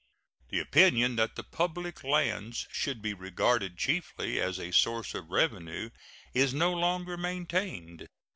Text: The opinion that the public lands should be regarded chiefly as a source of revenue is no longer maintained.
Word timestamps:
The 0.49 0.57
opinion 0.57 1.15
that 1.17 1.35
the 1.35 1.43
public 1.43 2.03
lands 2.03 2.65
should 2.71 3.03
be 3.03 3.13
regarded 3.13 3.77
chiefly 3.77 4.39
as 4.41 4.59
a 4.59 4.71
source 4.73 5.13
of 5.13 5.29
revenue 5.29 5.91
is 6.33 6.55
no 6.55 6.73
longer 6.73 7.17
maintained. 7.17 8.07